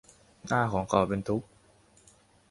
[0.47, 1.47] หน้าของเขาเป์นทุกข์